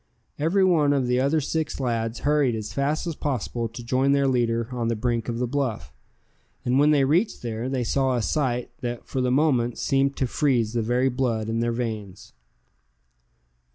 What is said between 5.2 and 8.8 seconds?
of the bluff; and when they reached there, they saw a sight